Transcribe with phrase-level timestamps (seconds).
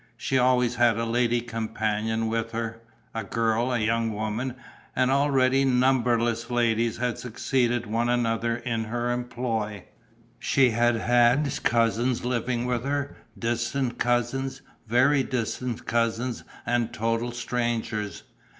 [0.17, 2.81] She always had a lady companion with her,
[3.13, 4.55] a girl, a young woman;
[4.95, 9.83] and already numberless ladies had succeeded one another in her employ.
[10.39, 18.23] She had had cousins living with her, distant cousins, very distant cousins and total strangers.